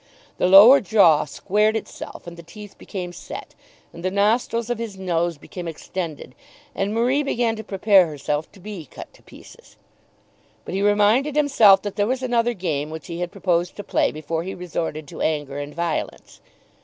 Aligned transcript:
The 0.39 0.47
lower 0.47 0.81
jaw 0.81 1.25
squared 1.25 1.75
itself, 1.77 2.25
and 2.25 2.35
the 2.35 2.41
teeth 2.41 2.75
became 2.79 3.13
set, 3.13 3.53
and 3.93 4.03
the 4.03 4.09
nostrils 4.09 4.71
of 4.71 4.79
his 4.79 4.97
nose 4.97 5.37
became 5.37 5.67
extended, 5.67 6.33
and 6.73 6.91
Marie 6.91 7.21
began 7.21 7.55
to 7.57 7.63
prepare 7.63 8.07
herself 8.07 8.51
to 8.53 8.59
be 8.59 8.85
"cut 8.87 9.13
to 9.13 9.21
pieces." 9.21 9.75
But 10.65 10.73
he 10.73 10.81
reminded 10.81 11.35
himself 11.35 11.83
that 11.83 11.97
there 11.97 12.07
was 12.07 12.23
another 12.23 12.55
game 12.55 12.89
which 12.89 13.05
he 13.05 13.19
had 13.19 13.31
proposed 13.31 13.75
to 13.75 13.83
play 13.83 14.11
before 14.11 14.41
he 14.41 14.55
resorted 14.55 15.07
to 15.09 15.21
anger 15.21 15.59
and 15.59 15.71
violence. 15.71 16.41